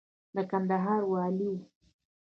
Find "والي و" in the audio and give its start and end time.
1.11-1.53